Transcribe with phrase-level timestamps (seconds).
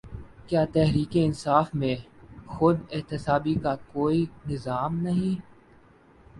[0.47, 1.95] کیا تحریک انصاف میں
[2.47, 5.13] خود احتسابی کا کوئی نظام ہے؟